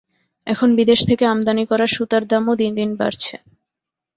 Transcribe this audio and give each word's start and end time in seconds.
এখন 0.47 0.69
বিদেশ 0.79 0.99
থেকে 1.09 1.23
আমদানি 1.25 1.63
করা 1.71 1.85
সুতার 1.87 2.23
দামও 2.27 2.53
দিন 2.61 2.71
দিন 2.79 2.89
বাড়ছে। 2.99 3.35